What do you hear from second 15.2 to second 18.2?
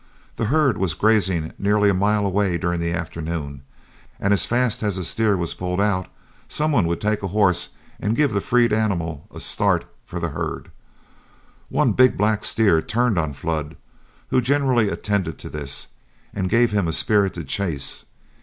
to this, and gave him a spirited chase.